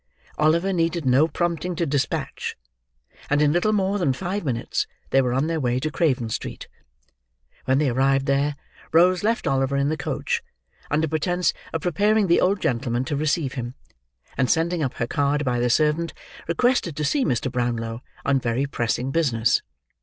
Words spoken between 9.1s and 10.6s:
left Oliver in the coach,